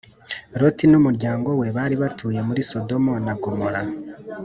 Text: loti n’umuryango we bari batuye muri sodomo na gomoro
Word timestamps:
loti 0.61 0.85
n’umuryango 0.87 1.49
we 1.59 1.67
bari 1.77 1.95
batuye 2.03 2.39
muri 2.47 2.61
sodomo 2.71 3.13
na 3.25 3.33
gomoro 3.41 3.81